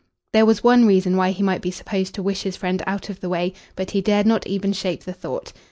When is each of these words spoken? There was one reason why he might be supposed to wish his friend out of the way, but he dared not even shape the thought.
There 0.33 0.47
was 0.47 0.63
one 0.63 0.87
reason 0.87 1.15
why 1.15 1.29
he 1.29 1.43
might 1.43 1.61
be 1.61 1.69
supposed 1.69 2.15
to 2.15 2.23
wish 2.23 2.41
his 2.41 2.55
friend 2.57 2.81
out 2.87 3.11
of 3.11 3.19
the 3.19 3.29
way, 3.29 3.53
but 3.75 3.91
he 3.91 4.01
dared 4.01 4.25
not 4.25 4.47
even 4.47 4.73
shape 4.73 5.03
the 5.03 5.13
thought. 5.13 5.53